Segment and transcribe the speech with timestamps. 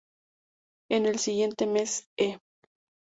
[0.89, 2.39] En el siguiente mes, E!